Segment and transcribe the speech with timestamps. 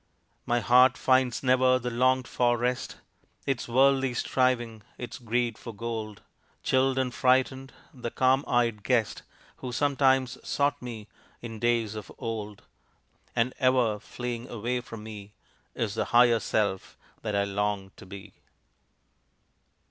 [0.47, 2.97] My heart finds never the longed for rest;
[3.45, 6.23] Its worldly striving, its greed for gold,
[6.63, 9.21] Chilled and frightened the calm eyed guest,
[9.57, 11.07] Who sometimes sought me
[11.43, 12.63] in days of old;
[13.35, 15.33] And ever fleeing away from me
[15.75, 18.33] Is the higher self that I long to be.